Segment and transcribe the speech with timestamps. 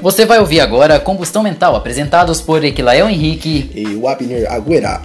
[0.00, 5.00] Você vai ouvir agora Combustão Mental, apresentados por Equilael Henrique e o Abner Agüera.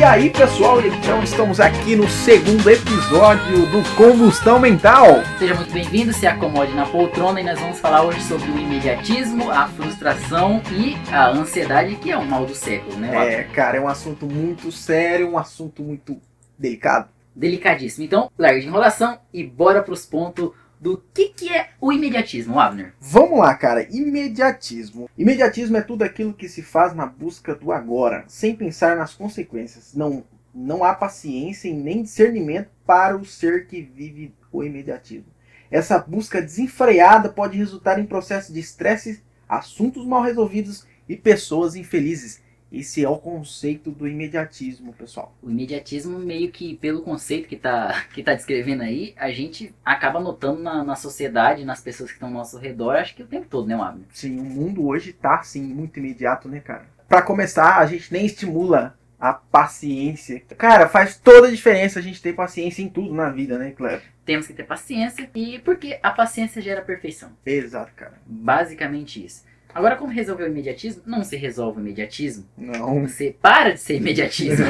[0.00, 5.22] E aí, pessoal, então estamos aqui no segundo episódio do Combustão Mental.
[5.38, 9.50] Seja muito bem-vindo, se acomode na poltrona e nós vamos falar hoje sobre o imediatismo,
[9.50, 13.40] a frustração e a ansiedade, que é o mal do século, né?
[13.40, 16.18] É, cara, é um assunto muito sério, um assunto muito
[16.58, 17.10] delicado.
[17.36, 18.02] Delicadíssimo.
[18.02, 22.94] Então, larga de enrolação e bora pros pontos do que, que é o imediatismo, Abner.
[22.98, 23.86] Vamos lá, cara.
[23.90, 25.10] Imediatismo.
[25.16, 29.94] Imediatismo é tudo aquilo que se faz na busca do agora, sem pensar nas consequências.
[29.94, 35.26] Não, não há paciência e nem discernimento para o ser que vive o imediatismo.
[35.70, 42.40] Essa busca desenfreada pode resultar em processos de estresse, assuntos mal resolvidos e pessoas infelizes.
[42.72, 45.34] Esse é o conceito do imediatismo, pessoal.
[45.42, 50.20] O imediatismo, meio que pelo conceito que tá, que tá descrevendo aí, a gente acaba
[50.20, 53.46] notando na, na sociedade, nas pessoas que estão ao nosso redor, acho que o tempo
[53.48, 54.06] todo, né, Wabner?
[54.12, 56.86] Sim, o mundo hoje tá, assim, muito imediato, né, cara?
[57.08, 60.40] Para começar, a gente nem estimula a paciência.
[60.56, 64.02] Cara, faz toda a diferença a gente ter paciência em tudo na vida, né, Cleber?
[64.24, 67.32] Temos que ter paciência, e porque a paciência gera perfeição.
[67.44, 68.14] Exato, cara.
[68.24, 69.44] Basicamente isso.
[69.74, 71.02] Agora, como resolver o imediatismo?
[71.06, 72.44] Não se resolve o imediatismo.
[72.56, 73.06] Não.
[73.06, 74.66] Você para de ser imediatismo.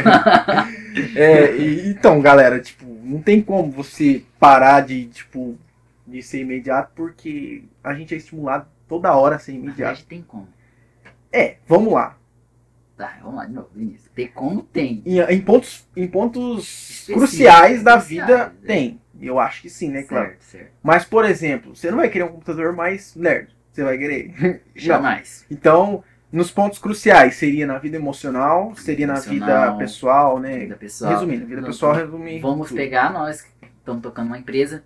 [1.17, 5.59] é, e, então, galera, tipo, não tem como você parar de, tipo,
[6.07, 9.79] de ser imediato porque a gente é estimulado toda hora a ser Na imediato.
[9.79, 10.49] verdade, tem como.
[11.33, 12.17] É, vamos lá.
[12.97, 14.11] Tá, vamos lá de novo, Vinícius.
[14.15, 15.03] Tem como tem.
[15.07, 18.67] Em, em pontos, em pontos cruciais da vida, é.
[18.67, 19.01] tem.
[19.21, 20.29] Eu acho que sim, né, claro.
[20.29, 20.73] Certo, certo.
[20.83, 23.55] Mas, por exemplo, você não vai querer um computador mais nerd.
[23.73, 24.35] Você vai querer.
[24.41, 24.61] Não.
[24.75, 25.45] Jamais.
[25.51, 30.59] Então, nos pontos cruciais, seria na vida emocional, seria na vida Emocional, pessoal, né?
[30.61, 31.13] Vida pessoal.
[31.13, 32.39] Resumindo, vida Não, pessoal resume.
[32.41, 32.77] Vamos tudo.
[32.77, 33.49] pegar nós que
[33.79, 34.83] estamos tocando uma empresa.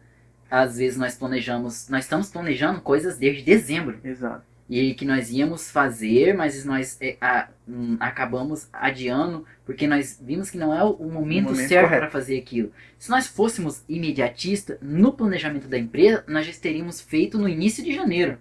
[0.51, 3.99] Às vezes nós planejamos, nós estamos planejando coisas desde dezembro.
[4.05, 4.43] Exato.
[4.71, 10.49] E que nós íamos fazer, mas nós é, a- hum, acabamos adiando porque nós vimos
[10.51, 12.73] que não é o, o momento, momento certo para fazer aquilo.
[12.99, 17.95] Se nós fôssemos imediatistas no planejamento da empresa, nós já teríamos feito no início de
[17.95, 18.39] janeiro.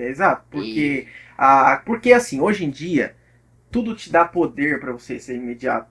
[0.00, 0.44] É, exato.
[0.50, 1.06] Porque,
[1.36, 3.14] a, porque assim, hoje em dia,
[3.70, 5.90] tudo te dá poder para você ser imediato.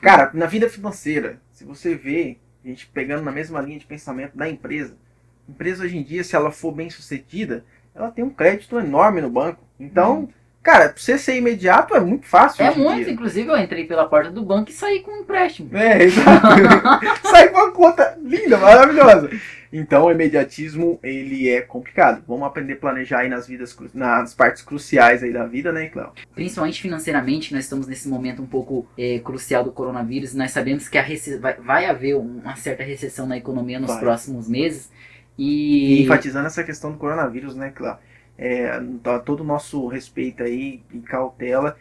[0.00, 4.36] Cara, na vida financeira, se você vê, a gente pegando na mesma linha de pensamento
[4.36, 4.96] da empresa,
[5.48, 7.64] a empresa hoje em dia, se ela for bem sucedida,
[7.94, 9.62] ela tem um crédito enorme no banco.
[9.78, 10.28] Então,
[10.62, 12.64] cara, pra você ser imediato é muito fácil.
[12.64, 12.70] Uhum.
[12.70, 13.12] É muito, dia.
[13.12, 15.76] inclusive eu entrei pela porta do banco e saí com um empréstimo.
[15.76, 16.46] É, exato.
[17.28, 19.30] Sai com uma conta linda, maravilhosa.
[19.72, 22.24] Então, o imediatismo, ele é complicado.
[22.26, 26.10] Vamos aprender a planejar aí nas vidas, nas partes cruciais aí da vida, né, Cléo?
[26.34, 30.34] Principalmente financeiramente, nós estamos nesse momento um pouco é, crucial do coronavírus.
[30.34, 34.00] Nós sabemos que a rece- vai, vai haver uma certa recessão na economia nos Vai.
[34.00, 34.90] próximos meses.
[35.38, 37.96] E E, enfatizando essa questão do coronavírus, né, Cléo?
[38.36, 41.76] É, tá todo o nosso respeito aí e cautela.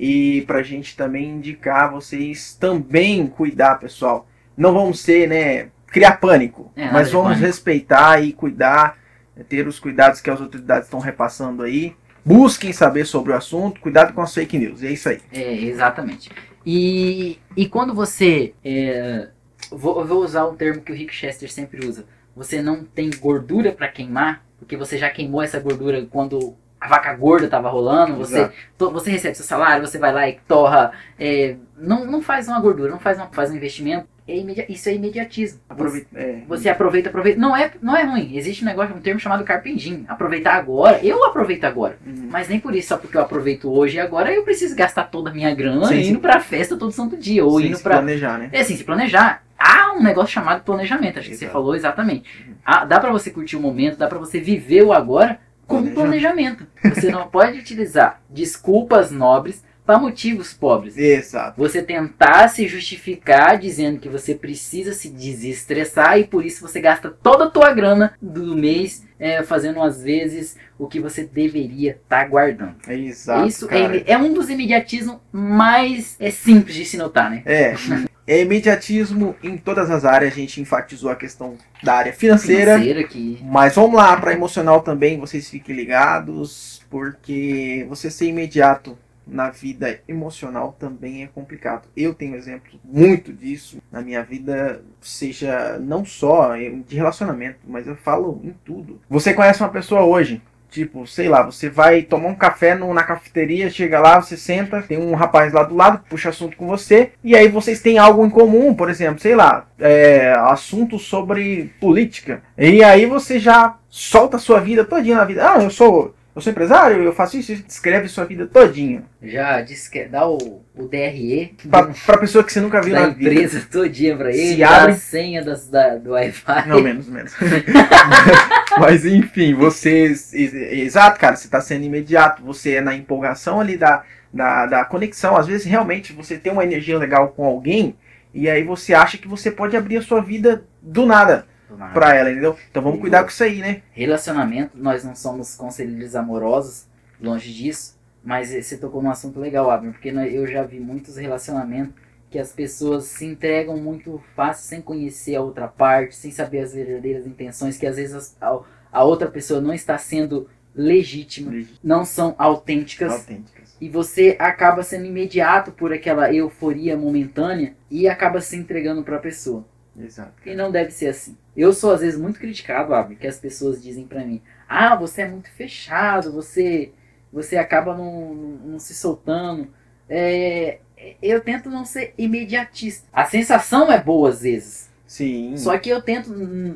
[0.00, 4.26] E pra gente também indicar vocês também cuidar, pessoal.
[4.56, 7.46] Não vamos ser, né, criar pânico, É, mas vamos pânico.
[7.46, 8.98] respeitar e cuidar,
[9.36, 11.94] é, ter os cuidados que as autoridades estão repassando aí.
[12.24, 14.82] Busquem saber sobre o assunto, cuidado com as fake news.
[14.82, 15.20] É isso aí.
[15.32, 16.30] É, exatamente.
[16.66, 18.54] E, e quando você.
[18.64, 19.28] é,
[19.70, 22.04] vou, vou usar um termo que o Rick Chester sempre usa.
[22.34, 27.14] Você não tem gordura para queimar, porque você já queimou essa gordura quando a vaca
[27.14, 28.16] gorda estava rolando.
[28.16, 30.92] Você, to- você recebe seu salário, você vai lá e torra.
[31.18, 34.08] é, não, não faz uma gordura, não faz, uma, faz um investimento.
[34.26, 35.60] É imedi- isso é imediatismo.
[35.68, 37.38] Aproveita, é, Você aproveita, aproveita.
[37.38, 38.34] Não é, não é ruim.
[38.34, 40.04] Existe um negócio, um termo chamado carpindim.
[40.08, 40.98] Aproveitar agora.
[41.02, 41.98] Eu aproveito agora.
[42.06, 42.28] Uhum.
[42.30, 45.28] Mas nem por isso, só porque eu aproveito hoje e agora, eu preciso gastar toda
[45.28, 46.18] a minha grana Sim, indo sim.
[46.18, 47.44] pra festa todo santo dia.
[47.44, 47.96] Ou Sem indo se pra.
[47.96, 48.48] planejar, né?
[48.50, 49.42] É assim, se planejar.
[49.58, 51.52] Há um negócio chamado planejamento, acho que você Exato.
[51.58, 52.28] falou exatamente.
[52.48, 52.54] Uhum.
[52.64, 56.66] Ah, dá pra você curtir o momento, dá pra você viver o agora com Planejamento.
[56.66, 56.94] planejamento.
[57.00, 60.96] Você não pode utilizar desculpas nobres para motivos pobres.
[60.96, 61.60] Exato.
[61.60, 67.10] Você tentar se justificar dizendo que você precisa se desestressar e por isso você gasta
[67.10, 72.28] toda a tua grana do mês é, fazendo às vezes o que você deveria estar
[72.28, 72.76] guardando.
[72.86, 73.46] É exato.
[73.46, 73.96] isso cara.
[73.96, 77.42] é, é um dos imediatismos mais é, simples de se notar, né?
[77.44, 77.74] É,
[78.26, 80.32] é imediatismo em todas as áreas.
[80.32, 82.72] A gente enfatizou a questão da área financeira.
[82.78, 88.98] Financeira que Mas vamos lá, para emocional também, vocês fiquem ligados, porque você ser imediato
[89.26, 91.88] na vida emocional também é complicado.
[91.96, 97.96] Eu tenho exemplo muito disso na minha vida, seja não só de relacionamento, mas eu
[97.96, 99.00] falo em tudo.
[99.08, 100.42] Você conhece uma pessoa hoje,
[100.74, 104.82] Tipo, sei lá, você vai tomar um café no, na cafeteria, chega lá, você senta,
[104.82, 108.26] tem um rapaz lá do lado, puxa assunto com você, e aí vocês têm algo
[108.26, 112.42] em comum, por exemplo, sei lá, é, assunto sobre política.
[112.58, 115.48] E aí você já solta a sua vida todinha na vida.
[115.48, 119.04] Ah, eu sou eu sou empresário, eu faço isso, descreve sua vida todinha.
[119.22, 121.54] Já descreve, dá o, o DRE.
[121.70, 123.30] Pra, pra pessoa que você nunca viu na vida.
[123.32, 126.68] empresa todinha pra ele, Se abre- a senha das, da, do Wi-Fi.
[126.68, 127.32] Não, menos, menos.
[128.78, 129.90] Mas enfim, você.
[130.06, 134.02] ex- Exato, cara, você tá sendo imediato, você é na empolgação ali da,
[134.32, 135.36] da, da conexão.
[135.36, 137.94] Às vezes realmente você tem uma energia legal com alguém
[138.32, 141.46] e aí você acha que você pode abrir a sua vida Do nada.
[141.92, 142.56] Pra ela, entendeu?
[142.70, 143.82] Então vamos cuidar com isso aí, né?
[143.92, 146.86] Relacionamento, nós não somos conselheiros amorosos,
[147.20, 151.94] longe disso, mas você tocou num assunto legal, Abner, porque eu já vi muitos relacionamentos
[152.30, 156.74] que as pessoas se entregam muito fácil sem conhecer a outra parte, sem saber as
[156.74, 158.58] verdadeiras intenções, que às vezes a,
[158.90, 161.52] a outra pessoa não está sendo legítima,
[161.82, 163.12] não são autênticas.
[163.12, 163.76] Autênticas.
[163.80, 169.20] E você acaba sendo imediato por aquela euforia momentânea e acaba se entregando para a
[169.20, 169.64] pessoa.
[169.98, 170.32] Exato.
[170.44, 171.36] E não deve ser assim.
[171.56, 175.22] Eu sou às vezes muito criticado, Abner, que as pessoas dizem pra mim: "Ah, você
[175.22, 176.92] é muito fechado, você
[177.32, 179.68] você acaba não, não se soltando".
[180.08, 180.78] É,
[181.22, 183.06] eu tento não ser imediatista.
[183.12, 184.90] A sensação é boa às vezes.
[185.06, 185.56] Sim.
[185.56, 186.30] Só que eu tento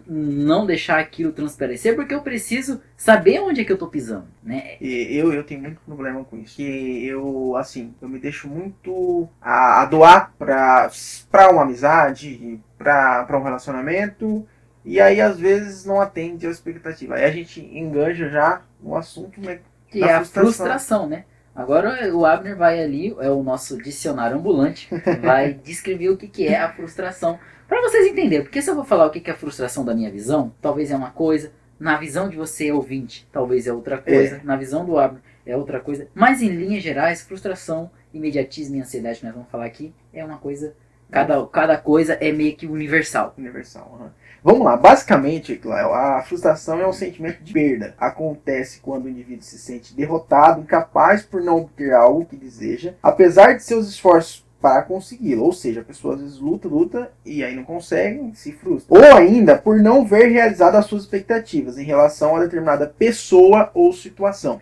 [0.07, 4.77] não deixar aquilo transparecer porque eu preciso saber onde é que eu tô pisando, né?
[4.81, 6.57] E eu, eu tenho muito problema com isso.
[6.57, 10.91] Que eu, assim, eu me deixo muito a, a doar pra,
[11.31, 14.47] pra uma amizade, pra, pra um relacionamento,
[14.85, 17.15] e aí às vezes não atende a expectativa.
[17.15, 19.61] Aí a gente enganja já no assunto, né?
[19.89, 20.43] Que é a frustração.
[20.43, 21.25] frustração, né?
[21.55, 24.89] Agora o Abner vai ali, é o nosso dicionário ambulante,
[25.21, 27.39] vai descrever o que, que é a frustração.
[27.69, 30.11] Pra vocês entenderem, porque se eu vou falar o que, é a frustração da minha
[30.11, 34.57] visão, talvez é uma coisa, na visão de você ouvinte, talvez é outra coisa, na
[34.57, 36.09] visão do Abner é outra coisa.
[36.15, 40.39] Mas em linhas gerais, frustração, imediatismo e ansiedade que nós vamos falar aqui, é uma
[40.39, 40.75] coisa,
[41.11, 43.35] cada, cada coisa é meio que universal.
[43.37, 43.99] Universal.
[44.01, 44.13] aham.
[44.43, 47.95] Vamos lá, basicamente, Cléo, a frustração é um sentimento de perda.
[47.99, 53.55] Acontece quando o indivíduo se sente derrotado, incapaz por não obter algo que deseja, apesar
[53.55, 55.45] de seus esforços para consegui-lo.
[55.45, 58.97] Ou seja, a pessoa às vezes luta, luta e aí não consegue, se frustra.
[58.97, 63.93] Ou ainda por não ver realizado as suas expectativas em relação a determinada pessoa ou
[63.93, 64.61] situação.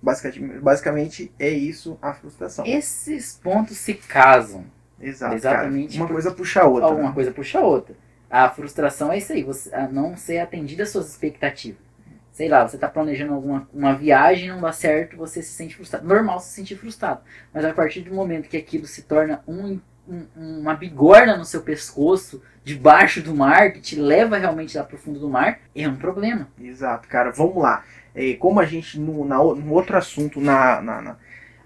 [0.00, 2.64] Basicamente, basicamente é isso a frustração.
[2.66, 4.64] Esses pontos se casam.
[5.00, 5.34] Exato.
[5.34, 6.00] exatamente Cara.
[6.00, 6.86] Uma por- coisa puxa a outra.
[6.86, 7.14] Alguma né?
[7.14, 7.94] coisa puxa a outra.
[8.30, 11.87] A frustração é isso aí, você a não ser atendida às suas expectativas.
[12.38, 16.06] Sei lá, você está planejando alguma uma viagem, não dá certo, você se sente frustrado.
[16.06, 17.20] Normal se sentir frustrado.
[17.52, 21.62] Mas a partir do momento que aquilo se torna um, um- uma bigorna no seu
[21.62, 25.96] pescoço, debaixo do mar, que te leva realmente lá pro fundo do mar, é um
[25.96, 26.46] problema.
[26.62, 27.32] Exato, cara.
[27.32, 27.82] Vamos lá.
[28.14, 31.16] É, como a gente, no, na, o- no outro assunto, na, na- na-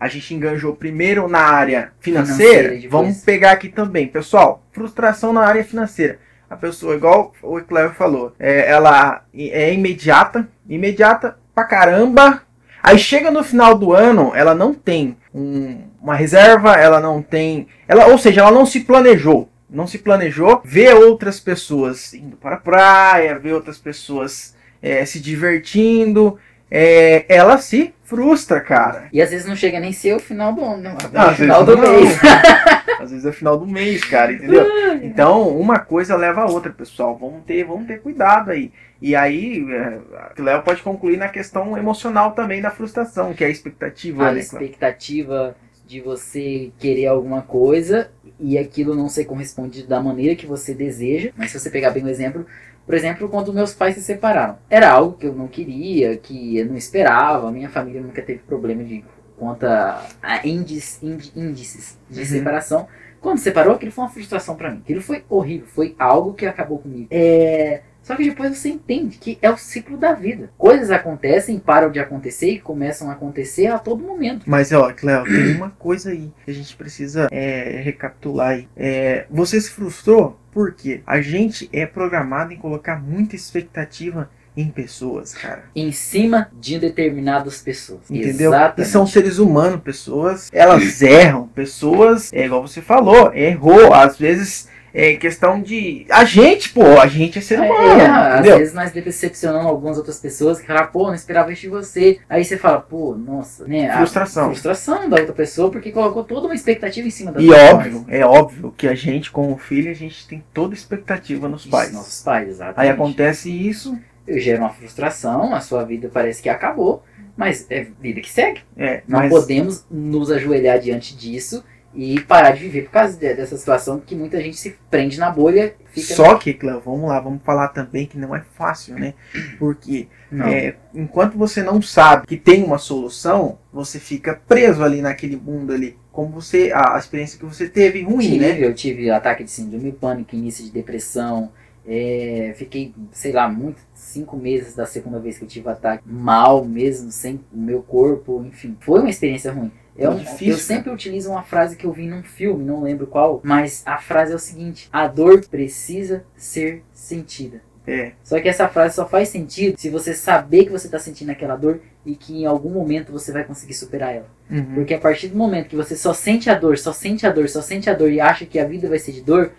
[0.01, 4.09] a gente enganjou primeiro na área financeira, Financeira, vamos pegar aqui também.
[4.09, 6.19] Pessoal, frustração na área financeira.
[6.53, 12.43] A pessoa, igual o Cléber falou, é, ela é imediata, imediata pra caramba.
[12.83, 17.69] Aí chega no final do ano, ela não tem um- uma reserva, ela não tem.
[17.89, 19.49] Ela, ou seja, ela não se planejou.
[19.71, 25.21] Não se planejou, vê outras pessoas indo para a praia, vê outras pessoas é, se
[25.21, 26.39] divertindo.
[26.75, 29.05] É, ela se frustra, cara.
[29.13, 30.97] E às vezes não chega nem ser o final do ano, né?
[31.15, 31.83] Ah, o às final do não.
[31.83, 32.19] mês.
[32.99, 34.65] Às vezes é final do mês, cara, entendeu?
[35.03, 37.19] Então, uma coisa leva a outra, pessoal.
[37.19, 38.71] Vamos ter, vamos ter cuidado aí.
[39.01, 39.99] E aí, é,
[40.39, 44.33] o Léo pode concluir na questão emocional também da frustração, que é a expectativa, a
[44.33, 50.47] né, expectativa de você querer alguma coisa e aquilo não ser correspondido da maneira que
[50.47, 51.31] você deseja.
[51.37, 52.47] Mas se você pegar bem o exemplo,
[52.87, 56.67] por exemplo, quando meus pais se separaram, era algo que eu não queria, que eu
[56.67, 57.51] não esperava.
[57.53, 59.05] Minha família nunca teve problema de
[59.37, 62.27] quanto a, a índice, indi- índices de Uhum.
[62.27, 62.89] separação.
[63.21, 64.79] Quando separou, aquilo foi uma frustração pra mim.
[64.85, 67.07] Aquilo foi horrível, foi algo que acabou comigo.
[67.11, 70.51] É, Só que depois você entende que é o ciclo da vida.
[70.59, 74.43] Coisas acontecem, param de acontecer e começam a acontecer a todo momento.
[74.45, 78.69] Mas, ó, Cléo, tem uma coisa aí que a gente precisa é, recapitular aí.
[78.77, 85.33] É, você se frustrou porque a gente é programado em colocar muita expectativa em pessoas,
[85.33, 85.65] cara.
[85.75, 88.11] Em cima de determinadas pessoas.
[88.11, 88.51] Entendeu?
[88.51, 88.83] Exatamente.
[88.83, 94.69] E são seres humanos, pessoas, elas erram, pessoas, é igual você falou, errou, às vezes
[94.95, 96.05] É questão de.
[96.11, 98.01] A gente, pô, a gente é ser humano.
[98.01, 101.69] É, às vezes nós decepcionamos algumas outras pessoas que falam, pô, não esperava isso de
[101.69, 102.19] você.
[102.29, 103.91] Aí você fala, pô, nossa, né?
[103.97, 104.47] Frustração.
[104.51, 108.25] frustração da outra pessoa porque colocou toda uma expectativa em cima da E óbvio, é
[108.25, 111.93] óbvio que a gente, como filho, a gente tem toda expectativa nos pais.
[111.93, 112.81] Nossos pais, exatamente.
[112.81, 117.03] Aí acontece isso, Eu gero uma frustração, a sua vida parece que acabou,
[117.37, 118.61] mas é vida que segue.
[118.77, 123.35] é, Não mas podemos nos ajoelhar diante disso e parar de viver por causa de-
[123.35, 125.75] dessa situação que muita gente se prende na bolha
[126.15, 129.13] só que, Cléo, vamos lá, vamos falar também que não é fácil, né?
[129.59, 130.09] Porque
[130.49, 135.73] é, enquanto você não sabe que tem uma solução, você fica preso ali naquele mundo
[135.73, 135.97] ali.
[136.11, 138.57] Como você, a, a experiência que você teve ruim, tive, né?
[138.65, 141.51] Eu tive ataque de síndrome pânico, início de depressão.
[141.87, 146.65] é, fiquei, sei lá, muito, cinco meses da segunda vez que eu tive ataque, mal
[146.65, 148.77] mesmo, sem o meu corpo, enfim.
[148.81, 149.71] Foi uma experiência ruim.
[149.97, 153.07] É um- Difícil, eu sempre utilizo uma frase que eu vi num filme, não lembro
[153.07, 157.61] qual, mas a frase é o seguinte: a dor precisa ser sentida.
[157.85, 161.31] É, Só que essa frase só faz sentido se você saber que você está sentindo
[161.31, 164.29] aquela dor e que em algum momento você vai conseguir superar ela.
[164.49, 164.75] uhum.
[164.77, 167.49] Porque a partir do momento que você só sente a dor, só sente a dor,
[167.49, 169.51] só sente a dor e acha que a vida vai ser de dor,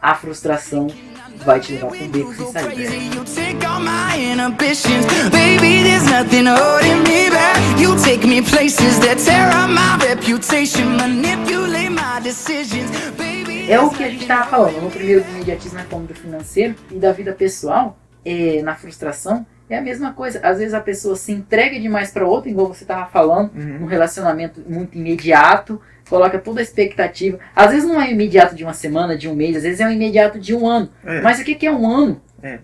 [0.00, 0.86] a frustração
[1.44, 2.82] vai te levar para um beco sem saída.
[2.82, 5.82] You take all my inhibitions, baby.
[5.82, 7.58] There's nothing holding me back.
[7.80, 13.70] You take me places that tear up my reputation, manipulate my decisions, baby.
[13.70, 16.74] É o que a gente estava falando no primeiro do imediatismo é como do financeiro
[16.90, 20.40] e da vida pessoal, é, na frustração, é a mesma coisa.
[20.42, 23.84] Às vezes a pessoa se entrega demais para outra, igual você estava falando, Uhum.
[23.84, 25.80] um relacionamento muito imediato,
[26.12, 27.38] coloca toda a expectativa.
[27.56, 29.90] Às vezes não é imediato de uma semana, de um mês, às vezes é um
[29.90, 30.90] imediato de um ano.
[31.04, 31.22] É.
[31.22, 32.20] Mas o que, é um ano?
[32.42, 32.58] É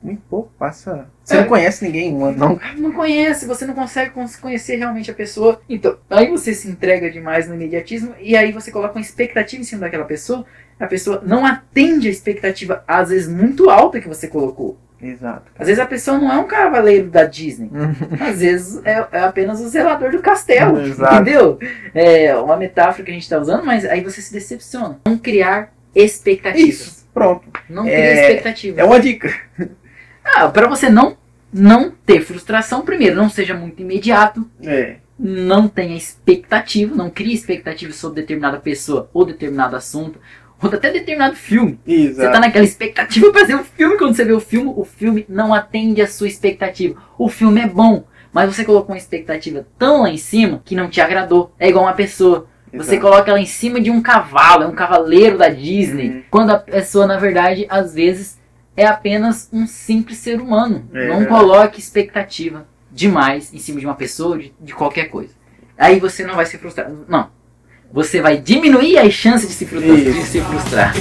[0.00, 1.08] muito pouco, passa.
[1.24, 1.40] Você É.
[1.40, 2.60] não conhece ninguém, um ano, não.
[2.76, 5.60] Não conhece, você não consegue cons- conhecer realmente a pessoa.
[5.68, 9.64] Então, aí você se entrega demais no imediatismo e aí você coloca uma expectativa em
[9.64, 10.44] cima daquela pessoa.
[10.78, 14.78] A pessoa não atende a expectativa, às vezes muito alta que você colocou.
[15.02, 15.50] Exato.
[15.58, 17.68] Às vezes a pessoa não é um cavaleiro da Disney.
[17.72, 17.92] Uhum.
[18.20, 20.80] Às vezes é, é apenas o zelador do castelo.
[20.80, 21.14] Exato.
[21.16, 21.58] Entendeu?
[21.92, 25.00] É uma metáfora que a gente está usando, mas aí você se decepciona.
[25.04, 26.68] Não criar expectativas.
[26.68, 27.42] Isso, pronto.
[27.68, 28.78] Não É- cria expectativas.
[28.78, 29.32] É uma dica.
[30.24, 31.16] Ah, para você não,
[31.52, 34.48] não ter frustração, primeiro, não seja muito imediato.
[34.62, 34.96] É.
[35.18, 40.18] Não tenha expectativa, não crie expectativa sobre determinada pessoa ou determinado assunto,
[40.62, 41.78] ou até determinado filme.
[41.84, 42.32] Você Exato.
[42.32, 45.52] tá naquela expectativa pra ver o filme, quando você vê o filme, o filme não
[45.52, 47.00] atende a sua expectativa.
[47.18, 50.88] O filme é bom, mas você colocou uma expectativa tão lá em cima que não
[50.88, 51.52] te agradou.
[51.58, 52.46] É igual uma pessoa.
[52.72, 53.02] Você Exato.
[53.02, 56.08] coloca ela em cima de um cavalo, é um cavaleiro da Disney.
[56.08, 56.22] Uhum.
[56.30, 58.40] Quando a pessoa, na verdade, às vezes
[58.74, 60.88] é apenas um simples ser humano.
[60.94, 65.34] É não coloque expectativa demais em cima de uma pessoa, de, de qualquer coisa.
[65.76, 66.90] Aí você não vai se frustrar.
[67.08, 67.28] Não.
[67.92, 69.98] Você vai diminuir as chances de se frustrar.
[69.98, 70.94] De se frustrar.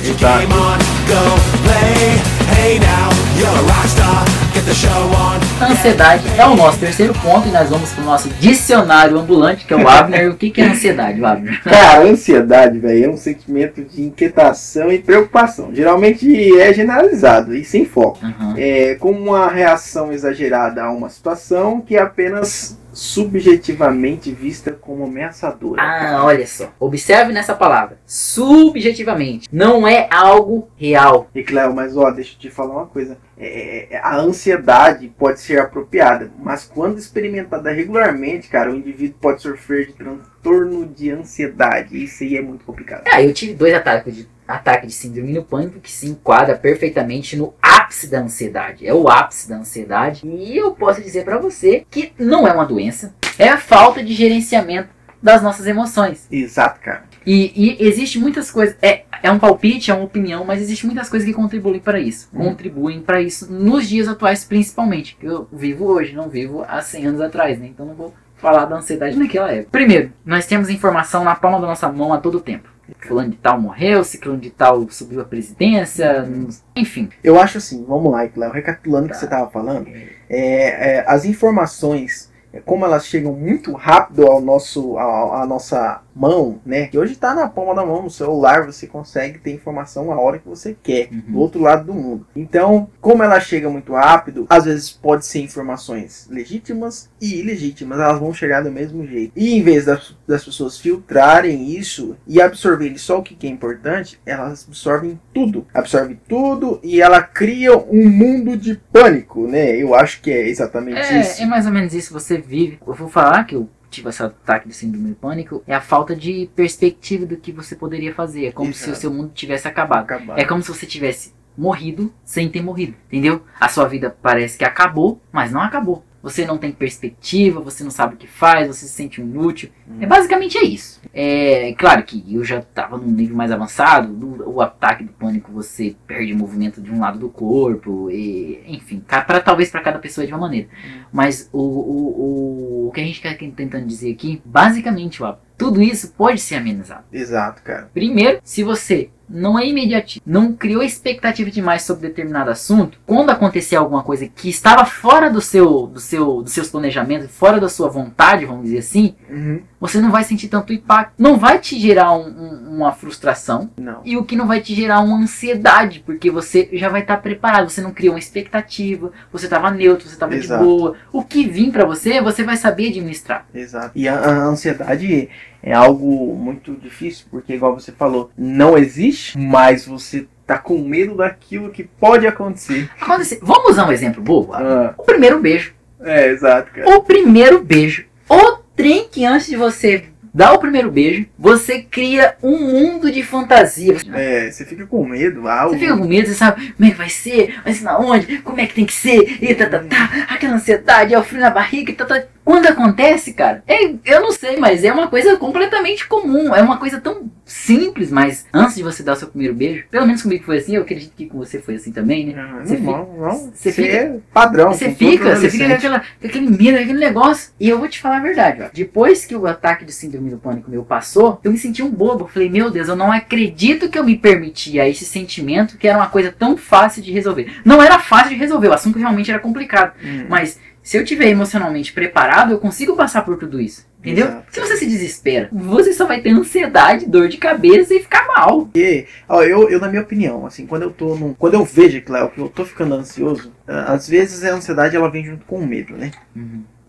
[5.62, 9.74] Ansiedade é o nosso terceiro ponto e nós vamos para o nosso dicionário ambulante, que
[9.74, 10.32] é o Abner.
[10.32, 11.64] o que, que é ansiedade, Abner?
[11.64, 15.74] Cara, ansiedade, velho, é um sentimento de inquietação e preocupação.
[15.74, 18.20] Geralmente é generalizado e sem foco.
[18.22, 18.56] Aham.
[18.58, 25.82] É como uma reação exagerada a uma situação que é apenas subjetivamente vista como ameaçadora.
[25.82, 26.72] Ah, olha só.
[26.80, 28.00] Observe nessa palavra.
[28.06, 29.48] Subjetivamente.
[29.52, 31.30] Não é algo real.
[31.34, 33.18] E Cléo, mas ó, deixa eu te falar uma coisa.
[33.38, 39.88] É, a ansiedade pode ser apropriada, mas quando experimentada regularmente, cara, o indivíduo pode sofrer
[39.88, 42.04] de transtorno de ansiedade.
[42.04, 43.04] Isso aí é muito complicado.
[43.12, 47.36] Ah, eu tive dois ataques de, ataque de síndrome do pânico que se enquadra perfeitamente
[47.36, 48.88] no ápice da ansiedade.
[48.88, 50.28] É o ápice da ansiedade.
[50.28, 53.14] E eu posso dizer pra você que não é uma doença.
[53.38, 54.90] É a falta de gerenciamento
[55.22, 56.28] das nossas emoções.
[56.32, 57.04] Exato, cara.
[57.26, 58.76] E, e existe muitas coisas.
[58.82, 62.30] É, é um palpite, é uma opinião, mas existe muitas coisas que contribuem para isso.
[62.34, 62.46] Hum.
[62.46, 65.16] Contribuem para isso nos dias atuais, principalmente.
[65.22, 67.68] Eu vivo hoje, não vivo há 100 anos atrás, né?
[67.68, 69.70] Então não vou falar da ansiedade naquela época.
[69.72, 72.70] Primeiro, nós temos informação na palma da nossa mão a todo tempo.
[73.08, 76.28] Fulano de tal morreu, ciclano de tal subiu a presidência,
[76.76, 77.10] enfim.
[77.24, 79.20] Eu acho assim, vamos lá, Cléo, recapitulando o que Tá.
[79.20, 79.88] você estava falando,
[80.30, 86.02] é, é, as informações, é, como elas chegam muito rápido ao nosso, ao- à nossa
[86.16, 86.88] mão, né?
[86.88, 90.40] Que hoje está na palma da mão, no celular, você consegue ter informação a hora
[90.40, 91.22] que você quer, Uhum.
[91.28, 92.28] do outro lado do mundo.
[92.36, 98.20] Então, como ela chega muito rápido, às vezes pode ser informações legítimas e ilegítimas, elas
[98.20, 99.32] vão chegar do mesmo jeito.
[99.36, 103.50] E em vez das, das pessoas filtrarem isso e absorverem só o que que é
[103.50, 105.66] importante, elas absorvem tudo.
[105.74, 109.76] Absorve tudo e ela cria um mundo de pânico, né?
[109.76, 111.42] Eu acho que é exatamente isso.
[111.42, 112.80] É, é mais ou menos isso que você vive.
[112.86, 116.16] Eu vou falar que eu tive esse ataque de síndrome do pânico é a falta
[116.16, 118.48] de perspectiva do que você poderia fazer.
[118.48, 119.02] É como se o Exato.
[119.02, 120.04] seu mundo tivesse acabado.
[120.04, 120.40] Acabar.
[120.40, 123.44] É como se você tivesse morrido sem ter morrido, entendeu?
[123.60, 126.04] A sua vida parece que acabou, mas não acabou.
[126.24, 129.70] Você não tem perspectiva, você não sabe o que faz, você se sente inútil.
[130.00, 131.02] É basicamente é isso.
[131.14, 134.14] É claro que eu já estava num nível mais avançado.
[134.14, 139.00] do- o ataque do pânico você perde movimento de um lado do corpo, e, enfim,
[139.00, 140.68] pra, talvez para cada pessoa de uma maneira.
[141.12, 145.82] Mas o, o, o, o que a gente quer tentando dizer aqui, basicamente, ó, tudo
[145.82, 147.04] isso pode ser amenizado.
[147.12, 147.90] Exato, cara.
[147.94, 153.78] Primeiro, se você não é imediatista, não criou expectativa demais sobre determinado assunto, quando acontecer
[153.78, 157.88] alguma coisa que estava fora do seu, do seu, dos seus planejamentos, fora da sua
[157.88, 159.62] vontade, vamos dizer assim, Uhum.
[159.80, 161.14] você não vai sentir tanto impacto.
[161.18, 163.70] Não vai te gerar um- um- uma frustração.
[163.78, 164.02] Não.
[164.04, 167.70] E o que não vai te gerar uma ansiedade, porque você já vai estar preparado.
[167.70, 170.96] Você não criou uma expectativa, você estava neutro, você estava de boa.
[171.14, 173.46] O que vir pra você, você vai saber administrar.
[173.54, 173.92] Exato.
[173.96, 175.30] E a, a ansiedade
[175.64, 181.16] é algo muito difícil, porque igual você falou, não existe, mas você tá com medo
[181.16, 182.90] daquilo que pode acontecer.
[183.00, 183.40] Acontecer.
[183.42, 184.54] Vamos usar um exemplo bobo?
[184.54, 185.74] Ah, O primeiro beijo.
[186.04, 186.90] é, exato, cara.
[186.90, 188.06] O primeiro beijo.
[188.30, 193.22] O trem que antes de você dar o primeiro beijo, você cria um mundo de
[193.22, 193.98] fantasia.
[194.14, 196.98] É, você fica com medo, ah, Você fica com medo, você sabe como é que
[196.98, 199.80] vai ser, vai ser na onde, como é que tem que ser, e tá, tá,
[199.80, 202.24] tá, aquela ansiedade, é o frio na barriga, e tá, tá.
[202.44, 206.78] Quando acontece, cara, é, eu não sei, mas é uma coisa completamente comum, é uma
[206.78, 210.44] coisa tão simples, mas antes de você dar o seu primeiro beijo, pelo menos comigo
[210.44, 212.34] foi assim, eu acredito que com você foi assim também, né?
[212.38, 214.72] Ah, Você não, não, você fica- é padrão.
[214.74, 217.52] Você todo fica, você fica com, aquela, com aquele medo, aquele negócio.
[217.60, 218.70] E eu vou te falar a verdade, ó.
[218.74, 222.24] Depois que o ataque de síndrome do pânico meu passou, eu me senti um bobo.
[222.26, 225.98] Eu falei, meu Deus, eu não acredito que eu me permitia esse sentimento que era
[225.98, 227.52] uma coisa tão fácil de resolver.
[227.66, 229.94] Não era fácil de resolver, o assunto realmente era complicado.
[230.04, 230.26] Hum.
[230.30, 233.90] Mas se eu tiver emocionalmente preparado, eu consigo passar por tudo isso.
[234.00, 234.26] Entendeu?
[234.26, 234.46] Exato.
[234.50, 238.66] Se você se desespera, você só vai ter ansiedade, dor de cabeça e ficar mal.
[238.66, 241.36] Porque, ó, eu, eu, na minha opinião, assim, quando eu tô num.
[241.36, 245.12] Quando eu vejo, Cléo, que eu tô ficando ansioso, ah, às vezes a ansiedade ela
[245.12, 246.10] vem junto com o medo, né?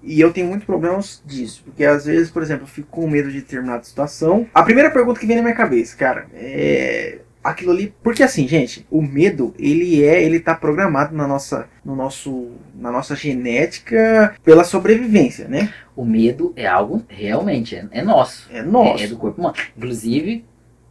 [0.03, 1.63] E eu tenho muitos problemas disso.
[1.67, 4.47] Porque às vezes, por exemplo, eu fico com medo de determinada situação.
[4.55, 7.19] A primeira pergunta que vem na minha cabeça, cara, é.
[7.43, 7.95] Aquilo ali.
[8.03, 10.23] Porque assim, gente, o medo, ele é.
[10.23, 11.69] Ele tá programado na nossa.
[11.85, 12.53] No nosso.
[12.75, 15.73] Na nossa genética pela sobrevivência, né?
[15.95, 18.49] O medo é algo realmente, é, é nosso.
[18.53, 19.03] É nosso.
[19.03, 19.57] É, é do corpo humano.
[19.77, 20.45] Inclusive,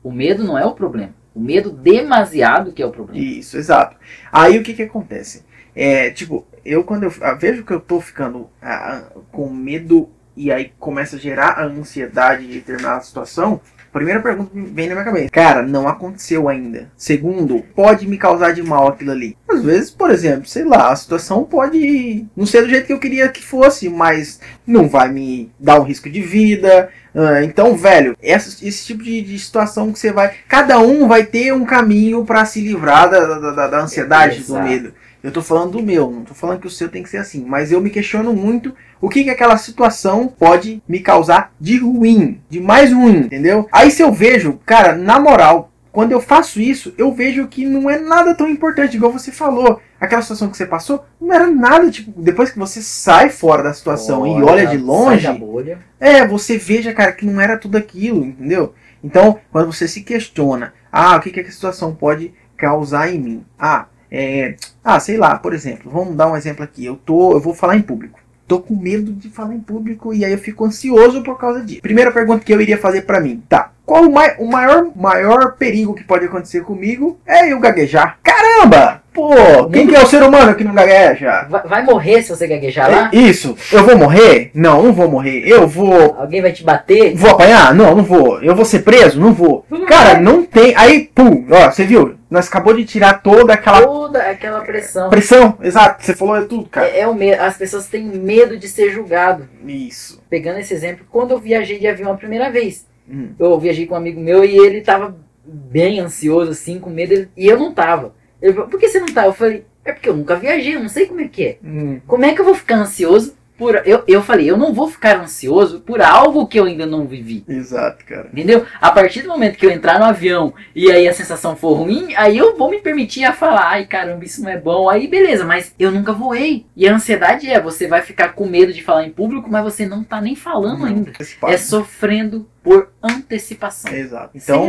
[0.04, 1.14] o medo não é o problema.
[1.34, 3.24] O medo demasiado que é o problema.
[3.24, 3.96] Isso, exato.
[4.32, 5.44] Aí o que que acontece?
[5.74, 10.52] É, tipo, eu quando eu ah, vejo que eu tô ficando ah, com medo e
[10.52, 15.06] aí começa a gerar a ansiedade de determinada situação, primeira pergunta que vem na minha
[15.06, 15.30] cabeça.
[15.30, 16.90] Cara, não aconteceu ainda.
[16.96, 19.38] Segundo, pode me causar de mal aquilo ali.
[19.50, 23.00] Às vezes, por exemplo, sei lá, a situação pode não ser do jeito que eu
[23.00, 28.16] queria que fosse, mas não vai me dar um risco de vida, ah, então, velho,
[28.24, 30.32] essa- esse tipo de, de situação que você vai.
[30.48, 34.44] Cada um vai ter um caminho pra se livrar da, da, da- da ansiedade, do
[34.64, 34.94] medo.
[35.24, 37.46] Eu tô falando do meu, não tô falando que o seu tem que ser assim.
[37.46, 42.42] Mas eu me questiono muito o que, que aquela situação pode me causar de ruim,
[42.50, 43.68] de mais ruim, entendeu?
[43.72, 47.90] Aí se eu vejo, cara, na moral, quando eu faço isso, eu vejo que não
[47.90, 49.80] é nada tão importante, igual você falou.
[50.00, 53.74] Aquela situação que você passou não era nada, tipo, depois que você sai fora da
[53.74, 55.24] situação e olha de longe.
[55.24, 55.80] Sai da bolha.
[56.00, 58.74] É, você veja, cara, que não era tudo aquilo, entendeu?
[59.04, 63.46] Então, quando você se questiona, ah, o que, que a situação pode causar em mim?
[63.60, 66.86] Ah, é, ah, sei lá, por exemplo, vamos dar um exemplo aqui.
[66.86, 68.20] Eu tô, eu vou falar em público.
[68.48, 71.82] Tô com medo de falar em público e aí eu fico ansioso por causa disso.
[71.82, 73.72] Primeira pergunta que eu iria fazer pra mim, tá?
[73.86, 78.20] Qual o, mai- o maior, maior perigo que pode acontecer comigo é eu gaguejar?
[78.22, 79.01] Caramba!
[79.14, 81.46] Pô, quem que é o ser humano que não gagueja?
[81.50, 83.10] Vai, vai morrer se você gaguejar lá?
[83.14, 83.58] É isso.
[83.72, 84.52] Eu vou morrer?
[84.54, 85.44] Não, não vou morrer.
[85.46, 87.14] Eu vou Alguém vai te bater?
[87.16, 87.74] Vou apanhar?
[87.76, 88.42] Não, não vou.
[88.42, 89.20] Eu vou ser preso?
[89.20, 89.66] Não vou.
[89.88, 90.74] Cara, não tem.
[90.78, 92.16] Aí, pum, ó, você viu?
[92.30, 95.10] Nós acabou de tirar toda aquela Toda aquela pressão.
[95.10, 95.58] pressão.
[95.62, 96.88] Exato, você falou é tudo, cara.
[96.88, 97.42] É, é o medo.
[97.42, 99.50] As pessoas têm medo de ser julgado.
[99.68, 100.22] Isso.
[100.30, 103.32] Pegando esse exemplo, quando eu viajei de avião a primeira vez, Hum.
[103.38, 107.46] eu viajei com um amigo meu e ele tava bem ansioso, assim, com medo, e
[107.48, 108.14] eu não tava.
[108.42, 109.26] Ele falou, por que você não tá?
[109.26, 111.58] Eu falei, é porque eu nunca viajei, eu não sei como é que é.
[111.64, 112.02] Hum.
[112.08, 113.80] Como é que eu vou ficar ansioso por.
[113.86, 117.46] Eu, eu falei, eu não vou ficar ansioso por algo que eu ainda não vivi.
[117.48, 118.28] Exato, cara.
[118.34, 118.66] Entendeu?
[118.82, 122.16] A partir do momento que eu entrar no avião e aí a sensação for ruim,
[122.16, 124.90] aí eu vou me permitir a falar, ai caramba, isso não é bom.
[124.90, 126.66] Aí beleza, mas eu nunca voei.
[126.76, 129.86] E a ansiedade é, você vai ficar com medo de falar em público, mas você
[129.86, 131.12] não tá nem falando ainda.
[131.12, 131.54] Antecipado.
[131.54, 133.94] É sofrendo por antecipação.
[133.94, 134.32] Exato.
[134.34, 134.68] Então,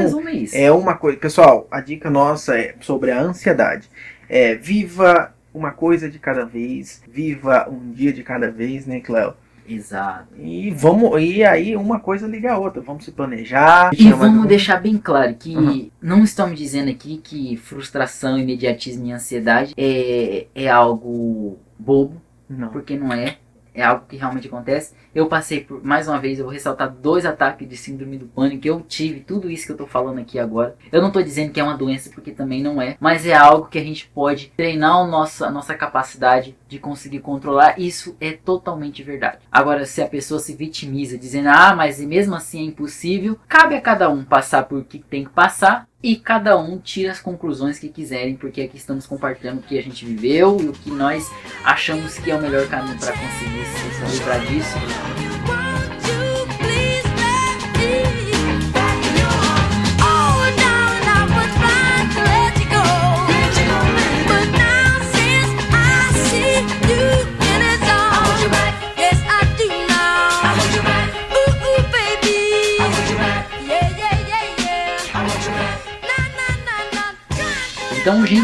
[0.52, 1.16] é uma coisa.
[1.16, 3.88] Pessoal, a dica nossa é sobre a ansiedade.
[4.28, 9.34] É viva uma coisa de cada vez, viva um dia de cada vez, né, Cléo?
[9.68, 10.26] Exato.
[10.38, 12.82] E vamos e aí uma coisa liga a outra.
[12.82, 13.90] Vamos se planejar.
[13.96, 15.90] E vamos de- deixar bem claro que Uhum.
[16.02, 22.68] não estamos dizendo aqui que frustração, imediatismo e ansiedade é, é algo bobo, Não.
[22.68, 23.36] porque não é.
[23.74, 24.94] É algo que realmente acontece.
[25.14, 28.66] Eu passei por, mais uma vez, eu vou ressaltar dois ataques de síndrome do pânico.
[28.66, 30.76] Eu tive tudo isso que eu tô falando aqui agora.
[30.90, 32.96] Eu não tô dizendo que é uma doença, porque também não é.
[33.00, 37.20] Mas é algo que a gente pode treinar o nosso, a nossa capacidade de conseguir
[37.20, 37.78] controlar.
[37.78, 39.38] Isso é totalmente verdade.
[39.52, 43.80] Agora, se a pessoa se vitimiza dizendo, ah, mas mesmo assim é impossível, cabe a
[43.80, 45.86] cada um passar por que tem que passar.
[46.02, 49.82] E cada um tira as conclusões que quiserem, porque aqui estamos compartilhando o que a
[49.82, 51.30] gente viveu e o que nós
[51.62, 55.31] achamos que é o melhor caminho para conseguir se se livrar disso.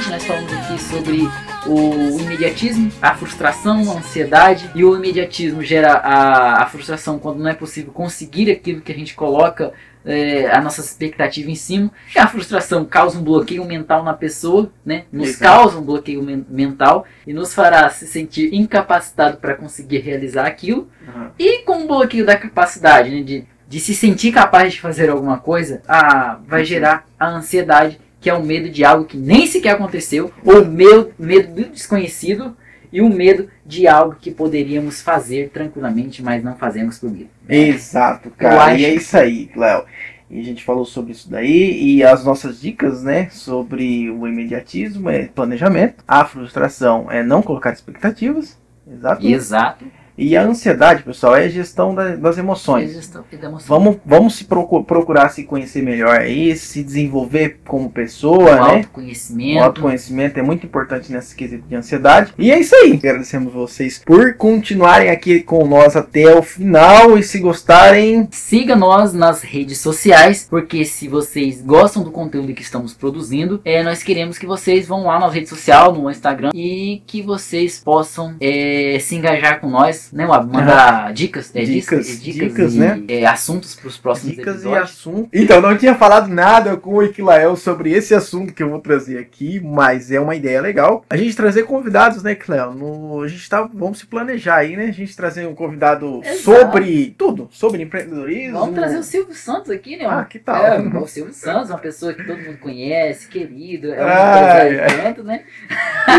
[0.06, 1.28] nós falamos aqui sobre
[1.66, 4.70] o imediatismo, a frustração, a ansiedade.
[4.74, 8.94] E o imediatismo gera a, a frustração quando não é possível conseguir aquilo que a
[8.94, 9.72] gente coloca
[10.04, 11.90] é, a nossa expectativa em cima.
[12.14, 15.04] E a frustração causa um bloqueio mental na pessoa, né?
[15.10, 20.46] Nos causa um bloqueio men mental e nos fará se sentir incapacitado para conseguir realizar
[20.46, 20.88] aquilo.
[21.06, 21.30] Uhum.
[21.38, 23.22] E com o bloqueio da capacidade, né?
[23.22, 26.66] De, de se sentir capaz de fazer alguma coisa, a, vai uhum.
[26.66, 31.12] gerar a ansiedade que é o medo de algo que nem sequer aconteceu, ou medo,
[31.18, 32.56] medo do desconhecido,
[32.92, 37.28] e o medo de algo que poderíamos fazer tranquilamente, mas não fazemos por medo.
[37.48, 38.64] Exato, cara.
[38.64, 39.84] acho- E é isso aí, Léo.
[40.30, 45.08] E a gente falou sobre isso daí e as nossas dicas, né, sobre o imediatismo
[45.08, 48.58] é planejamento, a frustração é não colocar expectativas,
[48.90, 49.26] exato.
[49.26, 49.84] Exato.
[50.18, 52.92] E a ansiedade, pessoal, é a gestão da- das emoções.
[52.92, 53.78] Gestão e da emoção.
[53.78, 58.60] Vamos, vamos se procu- procurar se conhecer melhor aí, se desenvolver como pessoa, o né?
[58.60, 59.62] O autoconhecimento.
[59.62, 62.34] autoconhecimento é muito importante nesse quesito de ansiedade.
[62.36, 62.94] E é isso aí.
[62.94, 67.16] Agradecemos vocês por continuarem aqui com nós até o final.
[67.16, 72.62] E se gostarem, Siga nós nas redes sociais, porque se vocês gostam do conteúdo que
[72.62, 77.02] estamos produzindo, é, nós queremos que vocês vão lá na rede social, no Instagram, e
[77.06, 80.52] que vocês possam é, se engajar com nós, né, Wab?
[80.52, 83.02] Mandar dicas, é, Dicas, dicas, dicas, e, né?
[83.08, 84.90] é, assuntos para os próximos dicas e episódios.
[84.90, 85.28] assuntos.
[85.32, 89.18] Então, não tinha falado nada com o Iquilael sobre esse assunto que eu vou trazer
[89.18, 91.04] aqui, mas é uma ideia legal.
[91.10, 92.74] A gente trazer convidados, né, Iquilael?
[92.74, 94.86] No, a gente tá, vamos se planejar aí, né?
[94.86, 96.38] A gente trazer um convidado Exato.
[96.42, 98.58] sobre tudo, sobre empreendedorismo.
[98.58, 100.06] Vamos trazer o Silvio Santos aqui, né?
[100.06, 100.64] Ah, que tal?
[100.64, 105.02] É, o Silvio Santos, uma pessoa que todo mundo conhece, querido, é um Ai, empresário
[105.02, 105.42] tanto, né?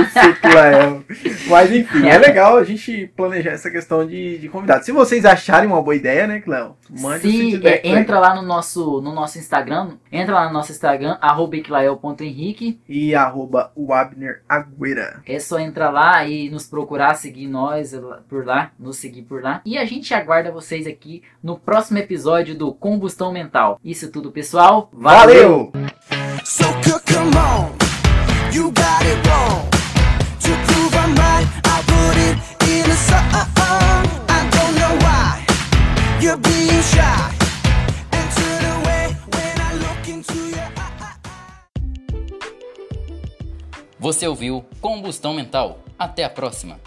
[0.02, 1.04] Esse Iquilael.
[1.50, 4.86] Mas enfim, é legal a gente planejar essa questão de, de convidados.
[4.86, 6.76] Se vocês acharem uma boa ideia, né, Cléo?
[6.90, 7.86] Mande o feedback.
[7.86, 8.00] é, aí.
[8.00, 13.14] entra lá no nosso, no nosso Instagram, entra lá no nosso Instagram, arroba iquilael.henrique, E
[13.16, 15.22] arroba o Abner Agüera.
[15.26, 17.96] É só entrar lá e nos procurar, seguir nós
[18.28, 19.62] por lá, nos seguir por lá.
[19.66, 23.80] E a gente aguarda vocês aqui no próximo episódio do Combustão Mental.
[23.84, 24.90] Isso tudo, pessoal.
[24.94, 25.72] Valeu!
[26.44, 26.70] So
[44.00, 45.80] Você ouviu Combustão Mental.
[45.98, 46.80] Até a próxima.